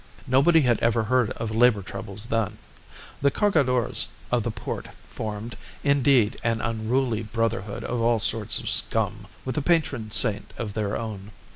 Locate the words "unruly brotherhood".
6.59-7.83